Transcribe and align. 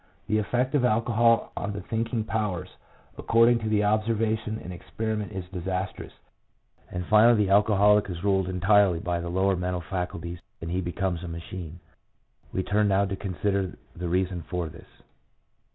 The 0.25 0.39
effect 0.39 0.73
of 0.73 0.83
alcohol 0.83 1.51
on 1.55 1.73
the 1.73 1.81
thinking 1.81 2.23
powers, 2.23 2.69
according 3.19 3.59
to 3.59 3.65
observa 3.67 4.35
tion 4.39 4.57
and 4.63 4.73
experiment, 4.73 5.31
is 5.31 5.45
disastrous, 5.53 6.11
and 6.89 7.05
finally 7.05 7.45
the 7.45 7.51
alcoholic 7.51 8.09
is 8.09 8.23
ruled 8.23 8.49
entirely 8.49 8.97
by 8.99 9.19
the 9.19 9.29
lower 9.29 9.55
mental 9.55 9.81
faculties 9.81 10.39
and 10.59 10.71
he 10.71 10.81
becomes 10.81 11.21
a 11.23 11.27
machine. 11.27 11.79
We 12.51 12.63
turn 12.63 12.87
now 12.87 13.05
to 13.05 13.15
consider 13.15 13.77
the 13.95 14.09
reason 14.09 14.41
for 14.49 14.69
this. 14.69 14.87